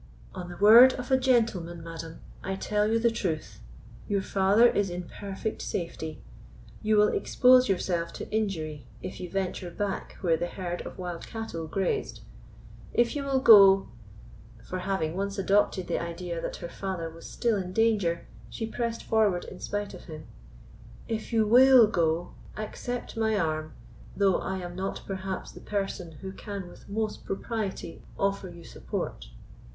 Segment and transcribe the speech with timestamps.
[0.33, 3.59] "On the word of a gentleman, madam, I tell you the truth;
[4.07, 6.23] your father is in perfect safety;
[6.81, 11.27] you will expose yourself to injury if you venture back where the herd of wild
[11.27, 12.21] cattle grazed.
[12.95, 17.71] If you will go"—for, having once adopted the idea that her father was still in
[17.71, 23.73] danger, she pressed forward in spite of him—"if you will go, accept my arm,
[24.17, 29.27] though I am not perhaps the person who can with most propriety offer you support."